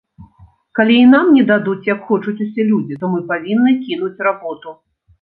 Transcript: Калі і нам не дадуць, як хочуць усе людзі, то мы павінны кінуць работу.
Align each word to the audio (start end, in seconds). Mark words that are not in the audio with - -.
Калі 0.79 0.95
і 1.01 1.03
нам 1.11 1.25
не 1.35 1.43
дадуць, 1.51 1.87
як 1.91 2.01
хочуць 2.09 2.35
усе 2.49 2.67
людзі, 2.73 2.93
то 3.05 3.13
мы 3.15 3.25
павінны 3.31 3.79
кінуць 3.87 4.15
работу. 4.33 4.69